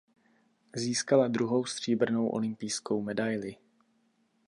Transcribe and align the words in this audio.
Získala 0.75 1.27
druhou 1.27 1.65
stříbrnou 1.65 2.27
olympijskou 2.27 3.01
medaili. 3.01 3.55